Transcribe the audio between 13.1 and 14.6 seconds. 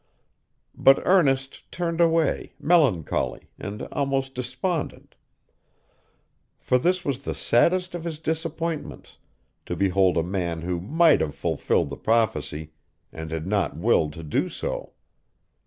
and had not willed to do